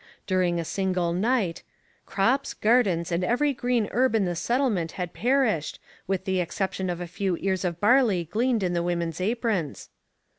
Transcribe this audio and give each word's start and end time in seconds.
During 0.25 0.59
a 0.59 0.65
single 0.65 1.13
night, 1.13 1.61
'crops, 2.07 2.55
gardens, 2.55 3.11
and 3.11 3.23
every 3.23 3.53
green 3.53 3.87
herb 3.91 4.15
in 4.15 4.25
the 4.25 4.35
settlement 4.35 4.93
had 4.93 5.13
perished, 5.13 5.79
with 6.07 6.25
the 6.25 6.39
exception 6.39 6.89
of 6.89 6.99
a 7.01 7.05
few 7.05 7.37
ears 7.37 7.63
of 7.63 7.79
barley 7.79 8.23
gleaned 8.23 8.63
in 8.63 8.73
the 8.73 8.81
women's 8.81 9.21
aprons.' 9.21 9.91